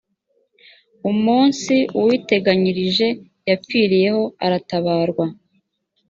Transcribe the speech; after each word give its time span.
umunsi 1.09 1.75
uwiteganyirije 1.99 3.07
yapfiriyeho 3.49 4.23
aratabarwa 4.45 5.25